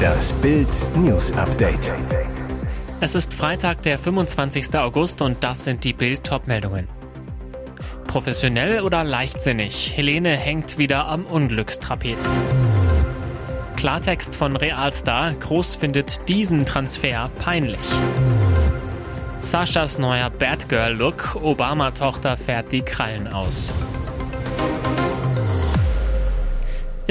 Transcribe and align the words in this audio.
Das 0.00 0.32
Bild 0.34 0.68
News 0.96 1.32
Update. 1.32 1.92
Es 3.00 3.14
ist 3.14 3.34
Freitag, 3.34 3.82
der 3.82 3.98
25. 3.98 4.74
August 4.76 5.22
und 5.22 5.42
das 5.42 5.64
sind 5.64 5.84
die 5.84 5.92
Bild 5.92 6.30
meldungen 6.46 6.88
Professionell 8.06 8.80
oder 8.80 9.04
leichtsinnig? 9.04 9.96
Helene 9.96 10.36
hängt 10.36 10.78
wieder 10.78 11.06
am 11.06 11.24
Unglückstrapez. 11.24 12.42
Klartext 13.76 14.36
von 14.36 14.56
Realstar. 14.56 15.32
Groß 15.32 15.76
findet 15.76 16.28
diesen 16.28 16.66
Transfer 16.66 17.30
peinlich. 17.38 17.88
Saschas 19.40 19.98
neuer 19.98 20.28
Batgirl-Look. 20.28 21.36
Obama-Tochter 21.42 22.36
fährt 22.36 22.72
die 22.72 22.82
Krallen 22.82 23.28
aus. 23.28 23.72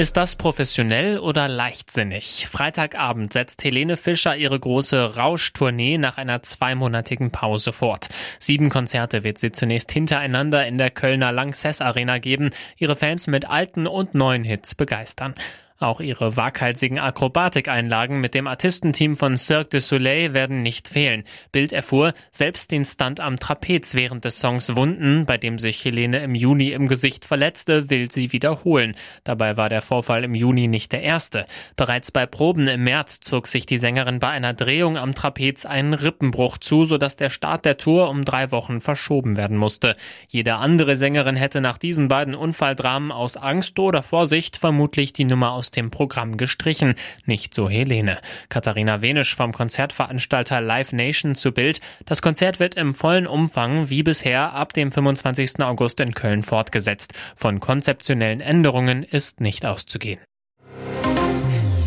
Ist 0.00 0.16
das 0.16 0.34
professionell 0.34 1.18
oder 1.18 1.46
leichtsinnig? 1.46 2.48
Freitagabend 2.50 3.34
setzt 3.34 3.62
Helene 3.62 3.98
Fischer 3.98 4.34
ihre 4.34 4.58
große 4.58 5.16
Rauschtournee 5.16 5.98
nach 5.98 6.16
einer 6.16 6.42
zweimonatigen 6.42 7.30
Pause 7.32 7.74
fort. 7.74 8.08
Sieben 8.38 8.70
Konzerte 8.70 9.24
wird 9.24 9.36
sie 9.36 9.52
zunächst 9.52 9.92
hintereinander 9.92 10.66
in 10.66 10.78
der 10.78 10.90
Kölner 10.90 11.32
Lanxess 11.32 11.82
Arena 11.82 12.16
geben, 12.16 12.48
ihre 12.78 12.96
Fans 12.96 13.26
mit 13.26 13.50
alten 13.50 13.86
und 13.86 14.14
neuen 14.14 14.42
Hits 14.42 14.74
begeistern. 14.74 15.34
Auch 15.82 16.00
ihre 16.00 16.36
waghalsigen 16.36 16.98
Akrobatikeinlagen 16.98 18.20
mit 18.20 18.34
dem 18.34 18.46
Artistenteam 18.46 19.16
von 19.16 19.38
Cirque 19.38 19.70
du 19.70 19.80
Soleil 19.80 20.34
werden 20.34 20.62
nicht 20.62 20.88
fehlen. 20.88 21.24
Bild 21.52 21.72
erfuhr, 21.72 22.12
selbst 22.32 22.70
den 22.70 22.84
Stunt 22.84 23.18
am 23.18 23.38
Trapez 23.38 23.94
während 23.94 24.26
des 24.26 24.38
Songs 24.38 24.76
Wunden, 24.76 25.24
bei 25.24 25.38
dem 25.38 25.58
sich 25.58 25.82
Helene 25.82 26.18
im 26.18 26.34
Juni 26.34 26.72
im 26.72 26.86
Gesicht 26.86 27.24
verletzte, 27.24 27.88
will 27.88 28.10
sie 28.10 28.30
wiederholen. 28.30 28.94
Dabei 29.24 29.56
war 29.56 29.70
der 29.70 29.80
Vorfall 29.80 30.22
im 30.24 30.34
Juni 30.34 30.68
nicht 30.68 30.92
der 30.92 31.00
erste. 31.00 31.46
Bereits 31.76 32.12
bei 32.12 32.26
Proben 32.26 32.66
im 32.66 32.84
März 32.84 33.20
zog 33.20 33.46
sich 33.46 33.64
die 33.64 33.78
Sängerin 33.78 34.18
bei 34.18 34.28
einer 34.28 34.52
Drehung 34.52 34.98
am 34.98 35.14
Trapez 35.14 35.64
einen 35.64 35.94
Rippenbruch 35.94 36.58
zu, 36.58 36.84
sodass 36.84 37.16
der 37.16 37.30
Start 37.30 37.64
der 37.64 37.78
Tour 37.78 38.10
um 38.10 38.26
drei 38.26 38.50
Wochen 38.50 38.82
verschoben 38.82 39.38
werden 39.38 39.56
musste. 39.56 39.96
Jede 40.28 40.56
andere 40.56 40.96
Sängerin 40.96 41.36
hätte 41.36 41.62
nach 41.62 41.78
diesen 41.78 42.08
beiden 42.08 42.34
Unfalldramen 42.34 43.10
aus 43.10 43.38
Angst 43.38 43.78
oder 43.78 44.02
Vorsicht 44.02 44.58
vermutlich 44.58 45.14
die 45.14 45.24
Nummer 45.24 45.52
aus 45.52 45.69
dem 45.70 45.90
Programm 45.90 46.36
gestrichen. 46.36 46.94
Nicht 47.26 47.54
so 47.54 47.68
Helene. 47.68 48.18
Katharina 48.48 49.00
Wenisch 49.00 49.34
vom 49.34 49.52
Konzertveranstalter 49.52 50.60
Live 50.60 50.92
Nation 50.92 51.34
zu 51.34 51.52
Bild. 51.52 51.80
Das 52.06 52.22
Konzert 52.22 52.60
wird 52.60 52.74
im 52.74 52.94
vollen 52.94 53.26
Umfang 53.26 53.90
wie 53.90 54.02
bisher 54.02 54.52
ab 54.52 54.72
dem 54.72 54.92
25. 54.92 55.60
August 55.60 56.00
in 56.00 56.12
Köln 56.12 56.42
fortgesetzt. 56.42 57.12
Von 57.36 57.60
konzeptionellen 57.60 58.40
Änderungen 58.40 59.02
ist 59.02 59.40
nicht 59.40 59.64
auszugehen. 59.66 60.20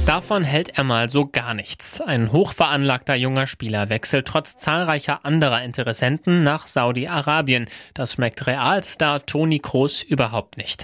Davon 0.06 0.44
hält 0.44 0.78
er 0.78 0.84
mal 0.84 1.10
so 1.10 1.28
gar 1.28 1.54
nichts. 1.54 2.02
Ein 2.02 2.34
hochveranlagter 2.34 3.16
junger 3.16 3.48
Spieler 3.48 3.88
wechselt 3.88 4.28
trotz 4.28 4.58
zahlreicher 4.58 5.24
anderer 5.24 5.64
Interessenten 5.64 6.44
nach 6.44 6.68
Saudi-Arabien. 6.68 7.68
Das 7.94 8.14
schmeckt 8.14 8.46
Realstar 8.46 9.26
Toni 9.26 9.60
Kroos 9.60 10.04
überhaupt 10.04 10.58
nicht. 10.58 10.84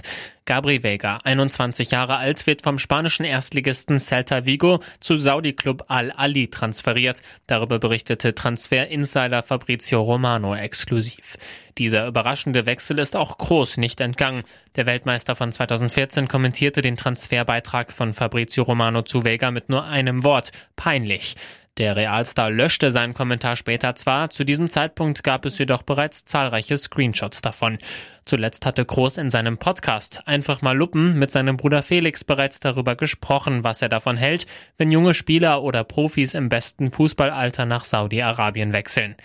Gabri 0.50 0.82
Vega, 0.82 1.18
21 1.22 1.92
Jahre 1.92 2.16
alt, 2.16 2.44
wird 2.48 2.62
vom 2.62 2.80
spanischen 2.80 3.24
Erstligisten 3.24 4.00
Celta 4.00 4.46
Vigo 4.46 4.80
zu 4.98 5.14
Saudi-Club 5.14 5.84
Al-Ali 5.86 6.48
transferiert. 6.48 7.22
Darüber 7.46 7.78
berichtete 7.78 8.34
Transfer-Insider 8.34 9.44
Fabrizio 9.44 10.02
Romano 10.02 10.56
exklusiv. 10.56 11.36
Dieser 11.78 12.08
überraschende 12.08 12.66
Wechsel 12.66 12.98
ist 12.98 13.14
auch 13.14 13.38
Groß 13.38 13.76
nicht 13.76 14.00
entgangen. 14.00 14.42
Der 14.74 14.86
Weltmeister 14.86 15.36
von 15.36 15.52
2014 15.52 16.26
kommentierte 16.26 16.82
den 16.82 16.96
Transferbeitrag 16.96 17.92
von 17.92 18.12
Fabrizio 18.12 18.64
Romano 18.64 19.02
zu 19.02 19.22
Vega 19.22 19.52
mit 19.52 19.68
nur 19.68 19.84
einem 19.84 20.24
Wort. 20.24 20.50
Peinlich. 20.74 21.36
Der 21.78 21.96
Realstar 21.96 22.50
löschte 22.50 22.90
seinen 22.90 23.14
Kommentar 23.14 23.56
später 23.56 23.94
zwar, 23.94 24.30
zu 24.30 24.44
diesem 24.44 24.68
Zeitpunkt 24.68 25.22
gab 25.22 25.44
es 25.44 25.56
jedoch 25.56 25.82
bereits 25.82 26.24
zahlreiche 26.24 26.76
Screenshots 26.76 27.42
davon. 27.42 27.78
Zuletzt 28.24 28.66
hatte 28.66 28.84
Groß 28.84 29.16
in 29.16 29.30
seinem 29.30 29.56
Podcast 29.56 30.22
Einfach 30.26 30.62
mal 30.62 30.76
Luppen 30.76 31.18
mit 31.18 31.30
seinem 31.30 31.56
Bruder 31.56 31.82
Felix 31.82 32.24
bereits 32.24 32.60
darüber 32.60 32.96
gesprochen, 32.96 33.64
was 33.64 33.82
er 33.82 33.88
davon 33.88 34.16
hält, 34.16 34.46
wenn 34.78 34.90
junge 34.92 35.14
Spieler 35.14 35.62
oder 35.62 35.84
Profis 35.84 36.34
im 36.34 36.48
besten 36.48 36.90
Fußballalter 36.90 37.64
nach 37.66 37.84
Saudi-Arabien 37.84 38.72
wechseln. 38.72 39.16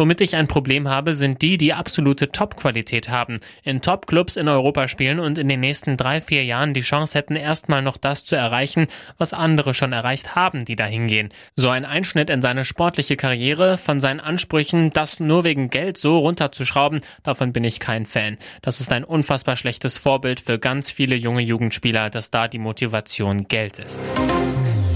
Womit 0.00 0.22
ich 0.22 0.34
ein 0.34 0.48
Problem 0.48 0.88
habe, 0.88 1.12
sind 1.12 1.42
die, 1.42 1.58
die 1.58 1.74
absolute 1.74 2.32
Top-Qualität 2.32 3.10
haben, 3.10 3.36
in 3.62 3.82
Top-Clubs 3.82 4.36
in 4.36 4.48
Europa 4.48 4.88
spielen 4.88 5.20
und 5.20 5.36
in 5.36 5.46
den 5.46 5.60
nächsten 5.60 5.98
drei, 5.98 6.22
vier 6.22 6.42
Jahren 6.42 6.72
die 6.72 6.80
Chance 6.80 7.18
hätten, 7.18 7.36
erstmal 7.36 7.82
noch 7.82 7.98
das 7.98 8.24
zu 8.24 8.34
erreichen, 8.34 8.86
was 9.18 9.34
andere 9.34 9.74
schon 9.74 9.92
erreicht 9.92 10.34
haben, 10.34 10.64
die 10.64 10.74
da 10.74 10.86
hingehen. 10.86 11.28
So 11.54 11.68
ein 11.68 11.84
Einschnitt 11.84 12.30
in 12.30 12.40
seine 12.40 12.64
sportliche 12.64 13.18
Karriere, 13.18 13.76
von 13.76 14.00
seinen 14.00 14.20
Ansprüchen, 14.20 14.90
das 14.90 15.20
nur 15.20 15.44
wegen 15.44 15.68
Geld 15.68 15.98
so 15.98 16.20
runterzuschrauben, 16.20 17.02
davon 17.22 17.52
bin 17.52 17.64
ich 17.64 17.78
kein 17.78 18.06
Fan. 18.06 18.38
Das 18.62 18.80
ist 18.80 18.92
ein 18.92 19.04
unfassbar 19.04 19.56
schlechtes 19.56 19.98
Vorbild 19.98 20.40
für 20.40 20.58
ganz 20.58 20.90
viele 20.90 21.14
junge 21.14 21.42
Jugendspieler, 21.42 22.08
dass 22.08 22.30
da 22.30 22.48
die 22.48 22.58
Motivation 22.58 23.48
Geld 23.48 23.78
ist. 23.78 24.10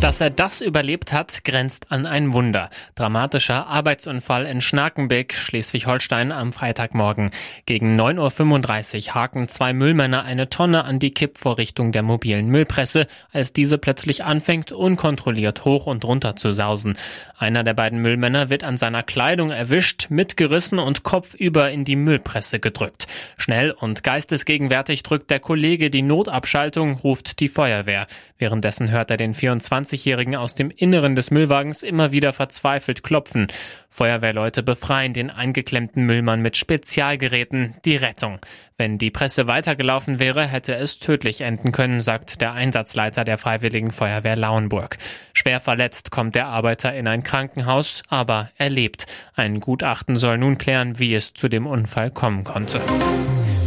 Dass 0.05 0.21
er 0.21 0.29
das 0.29 0.61
überlebt 0.61 1.15
hat, 1.15 1.45
grenzt 1.45 1.91
an 1.91 2.05
ein 2.05 2.35
Wunder. 2.35 2.69
Dramatischer 2.95 3.69
Arbeitsunfall 3.69 4.45
in 4.45 4.61
Schnakenbeck, 4.61 5.33
Schleswig-Holstein 5.33 6.31
am 6.31 6.53
Freitagmorgen. 6.53 7.31
Gegen 7.65 7.99
9.35 7.99 9.09
Uhr 9.09 9.15
haken 9.15 9.49
zwei 9.49 9.73
Müllmänner 9.73 10.25
eine 10.25 10.51
Tonne 10.51 10.85
an 10.85 10.99
die 10.99 11.15
Kippvorrichtung 11.15 11.91
der 11.91 12.03
mobilen 12.03 12.49
Müllpresse, 12.49 13.07
als 13.33 13.55
diese 13.55 13.79
plötzlich 13.79 14.25
anfängt, 14.25 14.73
unkontrolliert 14.73 15.65
hoch 15.65 15.87
und 15.87 16.05
runter 16.05 16.37
zu 16.37 16.51
sausen. 16.51 16.99
Einer 17.39 17.65
der 17.65 17.73
beiden 17.73 18.03
Müllmänner 18.03 18.51
wird 18.51 18.63
an 18.63 18.77
seiner 18.77 19.05
Kleidung 19.05 19.53
erwischt, 19.53 20.09
mitgerissen 20.11 20.79
und 20.79 21.03
kopfüber 21.03 21.71
in 21.71 21.85
die 21.85 21.97
Müllpresse 21.97 22.61
gedrückt. 22.61 23.07
Schnell 23.39 23.71
und 23.71 24.03
geistesgegenwärtig 24.03 25.03
drückt 25.03 25.31
der 25.31 25.41
Kollege 25.41 25.89
die 25.89 26.03
Notabschaltung, 26.03 26.99
ruft 26.99 27.41
die 27.41 27.49
Feuerwehr. 27.49 28.07
Währenddessen 28.37 28.91
hört 28.91 29.11
er 29.11 29.17
den 29.17 29.33
24 29.33 29.94
20-Jährigen 29.95 30.37
aus 30.37 30.55
dem 30.55 30.71
Inneren 30.71 31.15
des 31.15 31.31
Müllwagens 31.31 31.83
immer 31.83 32.13
wieder 32.13 32.33
verzweifelt 32.33 33.03
klopfen. 33.03 33.49
Feuerwehrleute 33.91 34.63
befreien 34.63 35.13
den 35.13 35.31
eingeklemmten 35.31 36.05
Müllmann 36.05 36.41
mit 36.41 36.57
Spezialgeräten, 36.57 37.75
die 37.85 37.97
Rettung. 37.97 38.41
Wenn 38.77 38.99
die 38.99 39.11
Presse 39.11 39.47
weitergelaufen 39.47 40.19
wäre, 40.19 40.47
hätte 40.47 40.75
es 40.75 40.99
tödlich 40.99 41.43
enden 41.43 41.71
können, 41.71 42.03
sagt 42.03 42.41
der 42.41 42.53
Einsatzleiter 42.55 43.25
der 43.25 43.39
Freiwilligen 43.39 43.93
Feuerwehr 43.93 44.37
Lauenburg. 44.37 44.99
Schwer 45.33 45.61
verletzt 45.61 46.11
kommt 46.11 46.35
der 46.35 46.47
Arbeiter 46.47 46.93
in 46.95 47.07
ein 47.07 47.23
Krankenhaus, 47.23 48.03
aber 48.09 48.51
er 48.57 48.71
lebt. 48.71 49.07
Ein 49.35 49.61
Gutachten 49.61 50.17
soll 50.17 50.39
nun 50.39 50.59
klären, 50.59 50.99
wie 50.99 51.15
es 51.15 51.35
zu 51.35 51.49
dem 51.49 51.67
Unfall 51.67 52.11
kommen 52.11 52.43
konnte. 52.43 52.81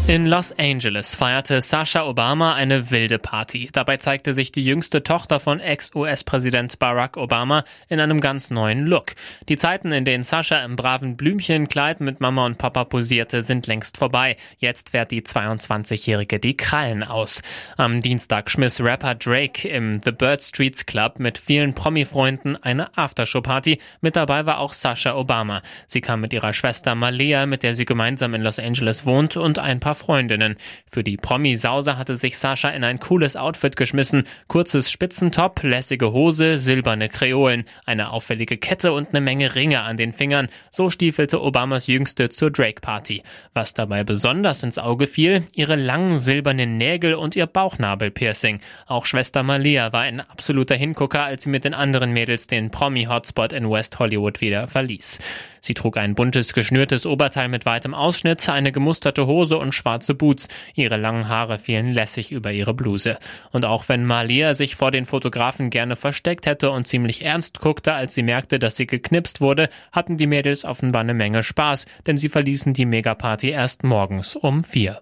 In 0.07 0.25
Los 0.25 0.57
Angeles 0.57 1.15
feierte 1.15 1.59
Sascha 1.59 2.07
Obama 2.07 2.53
eine 2.53 2.91
wilde 2.91 3.19
Party. 3.19 3.67
Dabei 3.73 3.97
zeigte 3.97 4.33
sich 4.33 4.53
die 4.53 4.63
jüngste 4.63 5.03
Tochter 5.03 5.41
von 5.41 5.59
Ex-US-Präsident 5.59 6.79
Barack 6.79 7.17
Obama 7.17 7.65
in 7.89 7.99
einem 7.99 8.21
ganz 8.21 8.49
neuen 8.49 8.85
Look. 8.85 9.15
Die 9.49 9.57
Zeiten, 9.57 9.91
in 9.91 10.05
denen 10.05 10.23
Sascha 10.23 10.63
im 10.63 10.77
braven 10.77 11.17
Blümchenkleid 11.17 11.99
mit 11.99 12.21
Mama 12.21 12.45
und 12.45 12.57
Papa 12.57 12.85
posierte, 12.85 13.41
sind 13.41 13.67
längst 13.67 13.97
vorbei. 13.97 14.37
Jetzt 14.59 14.91
fährt 14.91 15.11
die 15.11 15.23
22-Jährige 15.23 16.39
die 16.39 16.55
Krallen 16.55 17.03
aus. 17.03 17.41
Am 17.75 18.01
Dienstag 18.01 18.49
schmiss 18.49 18.79
Rapper 18.79 19.13
Drake 19.13 19.67
im 19.67 19.99
The 19.99 20.13
Bird 20.13 20.41
Streets 20.41 20.85
Club 20.85 21.19
mit 21.19 21.37
vielen 21.37 21.75
Promi-Freunden 21.75 22.55
eine 22.55 22.97
Aftershow-Party. 22.97 23.81
Mit 23.99 24.15
dabei 24.15 24.45
war 24.45 24.59
auch 24.59 24.71
Sascha 24.71 25.15
Obama. 25.15 25.61
Sie 25.85 25.99
kam 25.99 26.21
mit 26.21 26.31
ihrer 26.31 26.53
Schwester 26.53 26.95
Malea, 26.95 27.45
mit 27.45 27.63
der 27.63 27.73
sie 27.73 27.83
gemeinsam 27.83 28.33
in 28.35 28.41
Los 28.41 28.57
Angeles 28.57 29.05
wohnt, 29.05 29.35
und 29.35 29.59
ein 29.59 29.81
paar 29.81 29.96
Freundinnen. 29.97 30.55
Für 30.89 31.03
die 31.03 31.17
Promi-Sause 31.17 31.97
hatte 31.97 32.15
sich 32.15 32.37
Sascha 32.37 32.69
in 32.69 32.83
ein 32.83 32.99
cooles 32.99 33.35
Outfit 33.35 33.75
geschmissen. 33.75 34.23
Kurzes 34.47 34.91
Spitzentop, 34.91 35.63
lässige 35.63 36.13
Hose, 36.13 36.57
silberne 36.57 37.09
Kreolen, 37.09 37.65
eine 37.85 38.11
auffällige 38.11 38.57
Kette 38.57 38.93
und 38.93 39.09
eine 39.09 39.21
Menge 39.21 39.55
Ringe 39.55 39.81
an 39.81 39.97
den 39.97 40.13
Fingern. 40.13 40.47
So 40.71 40.89
stiefelte 40.89 41.41
Obamas 41.41 41.87
Jüngste 41.87 42.29
zur 42.29 42.51
Drake-Party. 42.51 43.23
Was 43.53 43.73
dabei 43.73 44.03
besonders 44.03 44.63
ins 44.63 44.79
Auge 44.79 45.07
fiel, 45.07 45.47
ihre 45.55 45.75
langen 45.75 46.17
silbernen 46.17 46.77
Nägel 46.77 47.15
und 47.15 47.35
ihr 47.35 47.47
Bauchnabel-Piercing. 47.47 48.61
Auch 48.85 49.05
Schwester 49.05 49.43
Malia 49.43 49.91
war 49.91 50.01
ein 50.01 50.21
absoluter 50.21 50.75
Hingucker, 50.75 51.23
als 51.23 51.43
sie 51.43 51.49
mit 51.49 51.63
den 51.63 51.73
anderen 51.73 52.11
Mädels 52.11 52.47
den 52.47 52.71
Promi-Hotspot 52.71 53.51
in 53.51 53.69
West 53.69 53.99
Hollywood 53.99 54.41
wieder 54.41 54.67
verließ. 54.67 55.19
Sie 55.67 55.73
trug 55.73 55.97
ein 55.97 56.15
buntes, 56.15 56.53
geschnürtes 56.53 57.05
Oberteil 57.05 57.49
mit 57.49 57.65
weitem 57.65 57.93
Ausschnitt, 57.93 58.47
eine 58.47 58.71
gemusterte 58.71 59.27
Hose 59.27 59.57
und 59.57 59.73
schwarze 59.73 60.15
Boots. 60.15 60.47
Ihre 60.75 60.95
langen 60.95 61.27
Haare 61.27 61.59
fielen 61.59 61.91
lässig 61.91 62.31
über 62.31 62.53
ihre 62.53 62.73
Bluse. 62.73 63.17
Und 63.51 63.65
auch 63.65 63.89
wenn 63.89 64.05
Malia 64.05 64.53
sich 64.53 64.77
vor 64.77 64.91
den 64.91 65.05
Fotografen 65.05 65.69
gerne 65.69 65.97
versteckt 65.97 66.45
hätte 66.45 66.71
und 66.71 66.87
ziemlich 66.87 67.25
ernst 67.25 67.59
guckte, 67.59 67.93
als 67.93 68.13
sie 68.13 68.23
merkte, 68.23 68.59
dass 68.59 68.77
sie 68.77 68.87
geknipst 68.87 69.41
wurde, 69.41 69.67
hatten 69.91 70.15
die 70.15 70.25
Mädels 70.25 70.63
offenbar 70.63 71.01
eine 71.01 71.13
Menge 71.13 71.43
Spaß, 71.43 71.85
denn 72.05 72.17
sie 72.17 72.29
verließen 72.29 72.73
die 72.73 72.85
Megaparty 72.85 73.49
erst 73.49 73.83
morgens 73.83 74.37
um 74.37 74.63
vier. 74.63 75.01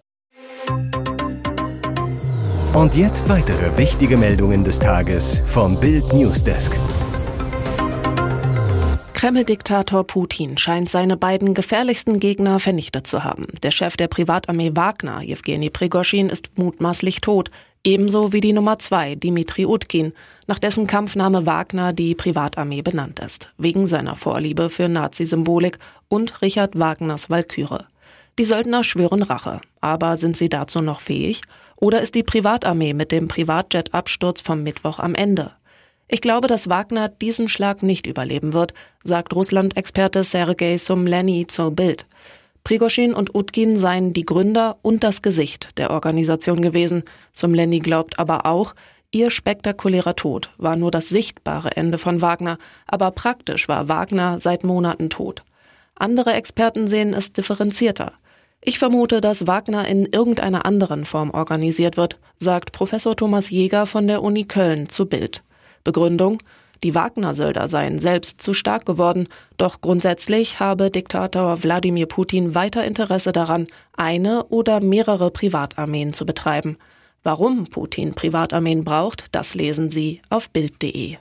Und 2.74 2.96
jetzt 2.96 3.30
weitere 3.30 3.78
wichtige 3.78 4.18
Meldungen 4.18 4.64
des 4.64 4.80
Tages 4.80 5.44
vom 5.46 5.80
Bild 5.80 6.12
Newsdesk. 6.12 6.76
Kreml-Diktator 9.26 10.04
Putin 10.04 10.56
scheint 10.56 10.88
seine 10.88 11.18
beiden 11.18 11.56
gefährlichsten 11.56 12.20
Gegner 12.20 12.60
vernichtet 12.60 13.08
zu 13.08 13.24
haben. 13.24 13.48
Der 13.64 13.72
Chef 13.72 13.98
der 13.98 14.08
Privatarmee 14.08 14.76
Wagner, 14.76 15.24
Jewgeni 15.24 15.72
Prigoschin, 15.72 16.30
ist 16.30 16.60
mutmaßlich 16.60 17.22
tot, 17.22 17.50
ebenso 17.84 18.34
wie 18.34 18.40
die 18.40 18.54
Nummer 18.54 18.78
zwei, 18.78 19.16
Dimitri 19.16 19.66
Utkin, 19.66 20.14
nach 20.46 20.60
dessen 20.60 20.86
Kampfname 20.86 21.48
Wagner 21.48 21.92
die 21.92 22.14
Privatarmee 22.14 22.84
benannt 22.84 23.20
ist, 23.20 23.50
wegen 23.58 23.88
seiner 23.88 24.16
Vorliebe 24.16 24.70
für 24.70 24.88
Nazi-Symbolik 24.88 25.80
und 26.08 26.44
Richard 26.44 26.78
Wagners 26.78 27.32
Walküre. 27.32 27.88
Die 28.38 28.44
Söldner 28.44 28.84
schwören 28.84 29.24
Rache, 29.24 29.60
aber 29.82 30.18
sind 30.18 30.38
sie 30.38 30.50
dazu 30.50 30.82
noch 30.82 31.00
fähig? 31.00 31.42
Oder 31.78 32.02
ist 32.02 32.14
die 32.14 32.22
Privatarmee 32.22 32.94
mit 32.94 33.12
dem 33.12 33.28
Privatjet-Absturz 33.28 34.42
vom 34.42 34.62
Mittwoch 34.62 35.00
am 35.00 35.16
Ende? 35.16 35.54
Ich 36.08 36.22
glaube, 36.22 36.48
dass 36.48 36.70
Wagner 36.70 37.10
diesen 37.10 37.50
Schlag 37.50 37.82
nicht 37.82 38.06
überleben 38.06 38.54
wird, 38.54 38.74
sagt 39.04 39.36
Russland-Experte 39.36 40.24
Sergei 40.24 40.78
Sumleni 40.78 41.48
zur 41.48 41.72
Bild. 41.72 42.06
Prigoschin 42.64 43.14
und 43.14 43.34
Utkin 43.34 43.78
seien 43.78 44.14
die 44.14 44.26
Gründer 44.26 44.78
und 44.82 45.04
das 45.04 45.22
Gesicht 45.22 45.78
der 45.78 45.92
Organisation 45.92 46.62
gewesen. 46.62 47.04
Sumleni 47.32 47.80
glaubt 47.80 48.20
aber 48.20 48.46
auch, 48.46 48.76
ihr 49.12 49.32
spektakulärer 49.32 50.16
Tod 50.16 50.50
war 50.58 50.76
nur 50.76 50.92
das 50.92 51.10
sichtbare 51.10 51.76
Ende 51.76 51.98
von 51.98 52.22
Wagner, 52.22 52.58
aber 52.88 53.12
praktisch 53.12 53.68
war 53.68 53.88
Wagner 53.88 54.40
seit 54.42 54.64
Monaten 54.64 55.10
tot. 55.10 55.44
Andere 55.96 56.34
Experten 56.34 56.88
sehen 56.88 57.14
es 57.14 57.34
differenzierter. 57.34 58.14
Ich 58.62 58.80
vermute, 58.80 59.22
dass 59.22 59.48
Wagner 59.48 59.88
in 59.88 60.06
irgendeiner 60.06 60.66
anderen 60.66 61.06
Form 61.06 61.30
organisiert 61.32 61.98
wird, 61.98 62.20
sagt 62.40 62.72
Professor 62.72 63.16
Thomas 63.16 63.52
Jäger 63.52 63.86
von 63.86 64.08
der 64.08 64.24
Uni 64.24 64.46
Köln 64.46 64.90
zu 64.90 65.06
Bild. 65.06 65.44
Begründung 65.86 66.40
die 66.84 66.94
Wagner-Söldner 66.94 67.68
seien 67.68 68.00
selbst 68.00 68.42
zu 68.42 68.54
stark 68.54 68.86
geworden, 68.86 69.28
doch 69.58 69.82
grundsätzlich 69.82 70.60
habe 70.60 70.92
Diktator 70.92 71.64
Wladimir 71.64 72.06
Putin 72.06 72.54
weiter 72.54 72.86
Interesse 72.86 73.32
daran, 73.32 73.68
eine 73.96 74.46
oder 74.46 74.82
mehrere 74.82 75.32
Privatarmeen 75.32 76.14
zu 76.14 76.26
betreiben. 76.26 76.78
Warum 77.24 77.66
Putin 77.66 78.12
Privatarmeen 78.14 78.84
braucht, 78.84 79.26
das 79.32 79.56
lesen 79.56 79.90
Sie 79.90 80.22
auf 80.30 80.50
Bild.de. 80.52 81.18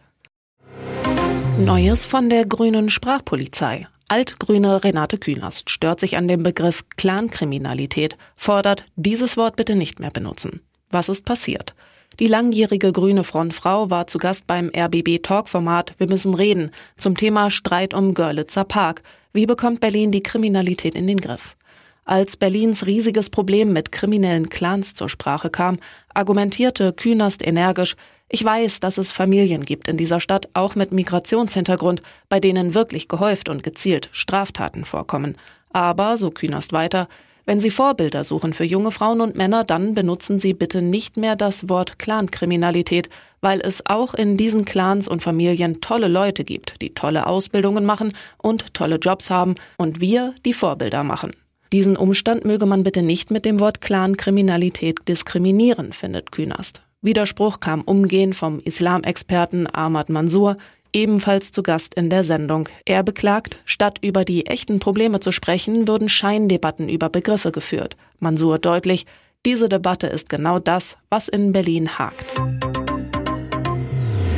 Neues 1.58 2.04
von 2.04 2.28
der 2.28 2.44
grünen 2.44 2.90
Sprachpolizei. 2.90 3.86
Altgrüne 4.08 4.84
Renate 4.84 5.16
Künast 5.16 5.70
stört 5.70 5.98
sich 5.98 6.18
an 6.18 6.28
dem 6.28 6.42
Begriff 6.42 6.84
Clankriminalität, 6.96 8.18
fordert, 8.36 8.84
dieses 8.96 9.38
Wort 9.38 9.56
bitte 9.56 9.76
nicht 9.76 9.98
mehr 9.98 10.10
benutzen. 10.10 10.60
Was 10.90 11.08
ist 11.08 11.24
passiert? 11.24 11.74
Die 12.20 12.28
langjährige 12.28 12.92
grüne 12.92 13.24
Frontfrau 13.24 13.90
war 13.90 14.06
zu 14.06 14.18
Gast 14.18 14.46
beim 14.46 14.70
RBB 14.74 15.20
Talk-Format 15.20 15.94
Wir 15.98 16.06
müssen 16.06 16.34
reden 16.34 16.70
zum 16.96 17.16
Thema 17.16 17.50
Streit 17.50 17.92
um 17.92 18.14
Görlitzer 18.14 18.62
Park. 18.62 19.02
Wie 19.32 19.46
bekommt 19.46 19.80
Berlin 19.80 20.12
die 20.12 20.22
Kriminalität 20.22 20.94
in 20.94 21.08
den 21.08 21.18
Griff? 21.18 21.56
Als 22.04 22.36
Berlins 22.36 22.86
riesiges 22.86 23.30
Problem 23.30 23.72
mit 23.72 23.90
kriminellen 23.90 24.48
Clans 24.48 24.94
zur 24.94 25.08
Sprache 25.08 25.50
kam, 25.50 25.78
argumentierte 26.12 26.92
Künast 26.92 27.44
energisch, 27.44 27.96
ich 28.28 28.44
weiß, 28.44 28.78
dass 28.78 28.96
es 28.96 29.10
Familien 29.10 29.64
gibt 29.64 29.88
in 29.88 29.96
dieser 29.96 30.20
Stadt, 30.20 30.48
auch 30.54 30.76
mit 30.76 30.92
Migrationshintergrund, 30.92 32.00
bei 32.28 32.38
denen 32.38 32.74
wirklich 32.74 33.08
gehäuft 33.08 33.48
und 33.48 33.64
gezielt 33.64 34.08
Straftaten 34.12 34.84
vorkommen. 34.84 35.36
Aber, 35.72 36.16
so 36.16 36.30
Künast 36.30 36.72
weiter, 36.72 37.08
wenn 37.46 37.60
Sie 37.60 37.70
Vorbilder 37.70 38.24
suchen 38.24 38.54
für 38.54 38.64
junge 38.64 38.90
Frauen 38.90 39.20
und 39.20 39.36
Männer, 39.36 39.64
dann 39.64 39.94
benutzen 39.94 40.38
Sie 40.38 40.54
bitte 40.54 40.80
nicht 40.80 41.16
mehr 41.16 41.36
das 41.36 41.68
Wort 41.68 41.98
Clankriminalität, 41.98 43.10
weil 43.42 43.60
es 43.60 43.84
auch 43.84 44.14
in 44.14 44.36
diesen 44.38 44.64
Clans 44.64 45.06
und 45.06 45.22
Familien 45.22 45.82
tolle 45.82 46.08
Leute 46.08 46.44
gibt, 46.44 46.80
die 46.80 46.94
tolle 46.94 47.26
Ausbildungen 47.26 47.84
machen 47.84 48.14
und 48.38 48.72
tolle 48.72 48.96
Jobs 48.96 49.28
haben 49.28 49.56
und 49.76 50.00
wir 50.00 50.34
die 50.46 50.54
Vorbilder 50.54 51.04
machen. 51.04 51.32
Diesen 51.70 51.96
Umstand 51.96 52.44
möge 52.44 52.66
man 52.66 52.82
bitte 52.82 53.02
nicht 53.02 53.30
mit 53.30 53.44
dem 53.44 53.60
Wort 53.60 53.80
Clankriminalität 53.80 55.00
diskriminieren, 55.06 55.92
findet 55.92 56.32
Künast. 56.32 56.82
Widerspruch 57.02 57.60
kam 57.60 57.82
umgehend 57.82 58.34
vom 58.34 58.60
Islamexperten 58.60 59.66
Ahmad 59.66 60.08
Mansour, 60.08 60.56
ebenfalls 60.94 61.52
zu 61.52 61.62
Gast 61.62 61.94
in 61.94 62.08
der 62.08 62.24
Sendung. 62.24 62.68
Er 62.86 63.02
beklagt, 63.02 63.58
statt 63.64 63.98
über 64.00 64.24
die 64.24 64.46
echten 64.46 64.80
Probleme 64.80 65.20
zu 65.20 65.32
sprechen, 65.32 65.86
würden 65.88 66.08
Scheindebatten 66.08 66.88
über 66.88 67.08
Begriffe 67.10 67.52
geführt. 67.52 67.96
Mansur 68.20 68.58
deutlich, 68.58 69.04
diese 69.44 69.68
Debatte 69.68 70.06
ist 70.06 70.30
genau 70.30 70.58
das, 70.58 70.96
was 71.10 71.28
in 71.28 71.52
Berlin 71.52 71.98
hakt. 71.98 72.34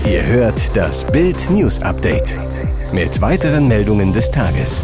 Ihr 0.05 0.25
hört 0.25 0.77
das 0.77 1.07
Bild 1.11 1.51
News 1.51 1.81
Update 1.83 2.35
mit 2.93 3.21
weiteren 3.21 3.69
Meldungen 3.69 4.13
des 4.13 4.31
Tages. 4.31 4.83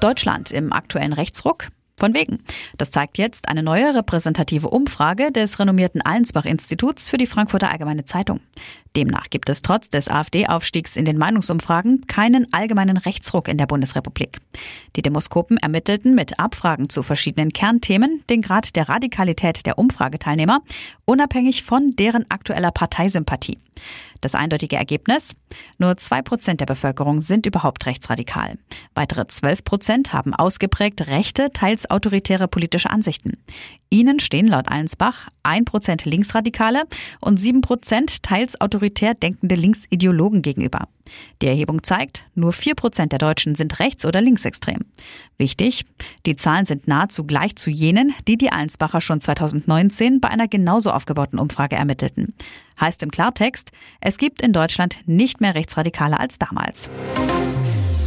Deutschland 0.00 0.50
im 0.50 0.72
aktuellen 0.72 1.12
Rechtsruck. 1.12 1.68
Von 1.96 2.14
wegen. 2.14 2.40
Das 2.78 2.90
zeigt 2.90 3.18
jetzt 3.18 3.48
eine 3.48 3.62
neue 3.62 3.94
repräsentative 3.94 4.68
Umfrage 4.68 5.30
des 5.30 5.58
renommierten 5.58 6.02
Allensbach-Instituts 6.02 7.10
für 7.10 7.18
die 7.18 7.26
Frankfurter 7.26 7.70
Allgemeine 7.70 8.04
Zeitung. 8.04 8.40
Demnach 8.96 9.30
gibt 9.30 9.48
es 9.48 9.62
trotz 9.62 9.88
des 9.88 10.08
AfD-Aufstiegs 10.08 10.96
in 10.96 11.04
den 11.04 11.16
Meinungsumfragen 11.16 12.06
keinen 12.06 12.52
allgemeinen 12.52 12.96
Rechtsruck 12.96 13.48
in 13.48 13.56
der 13.56 13.66
Bundesrepublik. 13.66 14.38
Die 14.96 15.02
Demoskopen 15.02 15.58
ermittelten 15.58 16.14
mit 16.14 16.38
Abfragen 16.38 16.88
zu 16.88 17.02
verschiedenen 17.02 17.52
Kernthemen 17.52 18.22
den 18.28 18.42
Grad 18.42 18.74
der 18.76 18.88
Radikalität 18.88 19.64
der 19.64 19.78
Umfrageteilnehmer, 19.78 20.60
unabhängig 21.04 21.62
von 21.62 21.94
deren 21.96 22.30
aktueller 22.30 22.70
Parteisympathie. 22.70 23.58
Das 24.20 24.34
eindeutige 24.34 24.76
Ergebnis? 24.76 25.34
Nur 25.78 25.96
zwei 25.96 26.22
Prozent 26.22 26.60
der 26.60 26.66
Bevölkerung 26.66 27.22
sind 27.22 27.46
überhaupt 27.46 27.86
rechtsradikal. 27.86 28.58
Weitere 28.94 29.26
zwölf 29.26 29.64
Prozent 29.64 30.12
haben 30.12 30.34
ausgeprägt 30.34 31.06
rechte, 31.08 31.50
teils 31.52 31.90
autoritäre 31.90 32.48
politische 32.48 32.90
Ansichten. 32.90 33.32
Ihnen 33.90 34.20
stehen 34.20 34.46
laut 34.46 34.68
Allensbach 34.68 35.28
ein 35.42 35.64
Prozent 35.64 36.04
Linksradikale 36.04 36.84
und 37.20 37.38
sieben 37.38 37.60
Prozent 37.60 38.22
teils 38.22 38.60
autoritär 38.60 39.14
denkende 39.14 39.54
Linksideologen 39.54 40.42
gegenüber. 40.42 40.88
Die 41.40 41.46
Erhebung 41.46 41.82
zeigt, 41.82 42.24
nur 42.34 42.52
vier 42.52 42.74
Prozent 42.74 43.12
der 43.12 43.18
Deutschen 43.18 43.54
sind 43.54 43.78
rechts- 43.78 44.04
oder 44.04 44.20
linksextrem. 44.20 44.80
Wichtig, 45.38 45.84
die 46.26 46.36
Zahlen 46.36 46.66
sind 46.66 46.88
nahezu 46.88 47.24
gleich 47.24 47.56
zu 47.56 47.70
jenen, 47.70 48.14
die 48.28 48.36
die 48.36 48.50
Allensbacher 48.50 49.00
schon 49.00 49.20
2019 49.20 50.20
bei 50.20 50.28
einer 50.28 50.48
genauso 50.48 50.90
aufgebauten 50.90 51.38
Umfrage 51.38 51.76
ermittelten. 51.76 52.34
Heißt 52.80 53.02
im 53.02 53.10
Klartext, 53.10 53.72
es 54.00 54.18
gibt 54.18 54.42
in 54.42 54.52
Deutschland 54.52 54.98
nicht 55.06 55.40
mehr 55.40 55.54
Rechtsradikale 55.54 56.18
als 56.18 56.38
damals. 56.38 56.90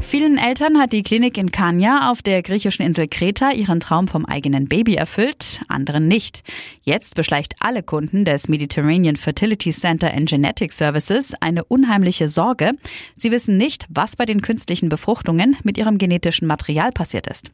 Vielen 0.07 0.37
Eltern 0.37 0.77
hat 0.79 0.93
die 0.93 1.01
Klinik 1.01 1.35
in 1.35 1.51
Kania 1.51 2.11
auf 2.11 2.21
der 2.21 2.43
griechischen 2.43 2.85
Insel 2.85 3.07
Kreta 3.07 3.51
ihren 3.51 3.79
Traum 3.79 4.07
vom 4.07 4.23
eigenen 4.23 4.67
Baby 4.67 4.93
erfüllt, 4.93 5.61
anderen 5.67 6.07
nicht. 6.07 6.43
Jetzt 6.83 7.15
beschleicht 7.15 7.55
alle 7.59 7.81
Kunden 7.81 8.23
des 8.23 8.47
Mediterranean 8.47 9.15
Fertility 9.15 9.71
Center 9.71 10.13
and 10.13 10.29
Genetic 10.29 10.71
Services 10.73 11.33
eine 11.41 11.65
unheimliche 11.65 12.29
Sorge. 12.29 12.73
Sie 13.15 13.31
wissen 13.31 13.57
nicht, 13.57 13.87
was 13.89 14.15
bei 14.15 14.25
den 14.25 14.41
künstlichen 14.41 14.89
Befruchtungen 14.89 15.57
mit 15.63 15.75
ihrem 15.75 15.97
genetischen 15.97 16.47
Material 16.47 16.91
passiert 16.91 17.25
ist. 17.25 17.49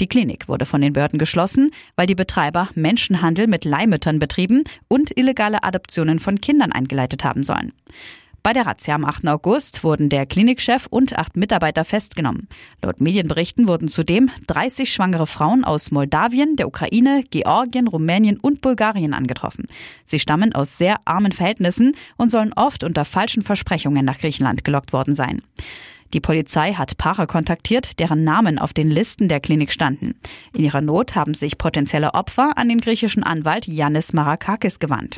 Die 0.00 0.06
Klinik 0.06 0.46
wurde 0.48 0.66
von 0.66 0.80
den 0.80 0.92
Behörden 0.92 1.18
geschlossen, 1.18 1.72
weil 1.96 2.06
die 2.06 2.14
Betreiber 2.14 2.68
Menschenhandel 2.76 3.48
mit 3.48 3.64
Leihmüttern 3.64 4.20
betrieben 4.20 4.62
und 4.86 5.18
illegale 5.18 5.64
Adoptionen 5.64 6.20
von 6.20 6.40
Kindern 6.40 6.70
eingeleitet 6.70 7.24
haben 7.24 7.42
sollen. 7.42 7.72
Bei 8.42 8.52
der 8.52 8.66
Razzia 8.66 8.94
am 8.94 9.04
8. 9.04 9.26
August 9.26 9.84
wurden 9.84 10.08
der 10.08 10.24
Klinikchef 10.24 10.86
und 10.86 11.18
acht 11.18 11.36
Mitarbeiter 11.36 11.84
festgenommen. 11.84 12.48
Laut 12.82 13.00
Medienberichten 13.00 13.68
wurden 13.68 13.88
zudem 13.88 14.30
30 14.46 14.92
schwangere 14.92 15.26
Frauen 15.26 15.64
aus 15.64 15.90
Moldawien, 15.90 16.56
der 16.56 16.68
Ukraine, 16.68 17.24
Georgien, 17.30 17.88
Rumänien 17.88 18.38
und 18.38 18.60
Bulgarien 18.60 19.12
angetroffen. 19.12 19.66
Sie 20.06 20.18
stammen 20.18 20.54
aus 20.54 20.78
sehr 20.78 20.96
armen 21.04 21.32
Verhältnissen 21.32 21.96
und 22.16 22.30
sollen 22.30 22.52
oft 22.54 22.84
unter 22.84 23.04
falschen 23.04 23.42
Versprechungen 23.42 24.04
nach 24.04 24.18
Griechenland 24.18 24.64
gelockt 24.64 24.92
worden 24.92 25.14
sein. 25.14 25.42
Die 26.14 26.20
Polizei 26.20 26.72
hat 26.72 26.96
Paare 26.96 27.26
kontaktiert, 27.26 27.98
deren 27.98 28.24
Namen 28.24 28.58
auf 28.58 28.72
den 28.72 28.90
Listen 28.90 29.28
der 29.28 29.40
Klinik 29.40 29.72
standen. 29.72 30.14
In 30.54 30.64
ihrer 30.64 30.80
Not 30.80 31.14
haben 31.14 31.34
sich 31.34 31.58
potenzielle 31.58 32.14
Opfer 32.14 32.56
an 32.56 32.68
den 32.68 32.80
griechischen 32.80 33.22
Anwalt 33.22 33.66
Yannis 33.66 34.14
Marakakis 34.14 34.78
gewandt. 34.78 35.16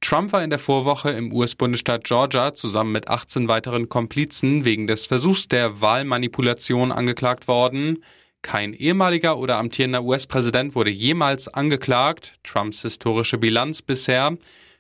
Trump 0.01 0.33
war 0.33 0.45
in 0.45 0.51
der 0.51 0.59
Vorwoche 0.59 1.11
im 1.11 1.33
US-Bundesstaat 1.33 2.05
Georgia 2.05 2.55
zusammen 2.55 2.93
mit 2.93 3.09
18 3.09 3.49
weiteren 3.49 3.89
Komplizen 3.89 4.65
wegen 4.65 4.87
des 4.87 5.07
Versuchs 5.07 5.49
der 5.49 5.81
Wahlmanipulation 5.81 6.93
angeklagt 6.93 7.49
worden. 7.49 8.05
Kein 8.43 8.75
ehemaliger 8.75 9.39
oder 9.39 9.57
amtierender 9.57 10.05
US-Präsident 10.05 10.75
wurde 10.75 10.91
jemals 10.91 11.49
angeklagt. 11.49 12.35
Trumps 12.45 12.83
historische 12.83 13.39
Bilanz 13.39 13.83
bisher 13.83 14.37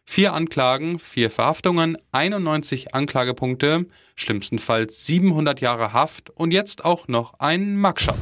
Vier 0.08 0.34
Anklagen, 0.34 1.00
vier 1.00 1.30
Verhaftungen, 1.30 1.98
91 2.12 2.94
Anklagepunkte, 2.94 3.86
schlimmstenfalls 4.14 5.04
700 5.04 5.60
Jahre 5.60 5.92
Haft 5.92 6.30
und 6.30 6.52
jetzt 6.52 6.84
auch 6.84 7.08
noch 7.08 7.34
ein 7.40 7.76
Mugshot. 7.76 8.14